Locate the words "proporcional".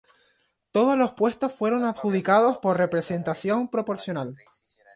3.67-4.35